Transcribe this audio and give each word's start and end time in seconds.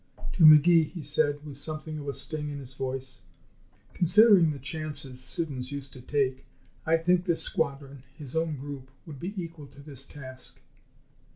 To 0.33 0.43
McGee, 0.45 0.89
he 0.91 1.03
said, 1.03 1.45
with 1.45 1.59
something 1.59 1.99
of 1.99 2.07
a 2.07 2.15
sting 2.15 2.49
in 2.49 2.57
his 2.57 2.73
voice, 2.73 3.19
"Considering 3.93 4.49
the 4.51 4.57
chances 4.57 5.23
Siddons 5.23 5.71
used 5.71 5.93
to 5.93 6.01
take, 6.01 6.43
I'd 6.87 7.05
think 7.05 7.25
this 7.25 7.43
squadron 7.43 8.01
his 8.17 8.35
own 8.35 8.55
group 8.57 8.89
would 9.05 9.19
be 9.19 9.39
equal 9.39 9.67
to 9.67 9.79
this 9.79 10.03
task." 10.03 10.59